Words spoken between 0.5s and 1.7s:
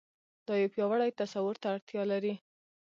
يو پياوړي تصور ته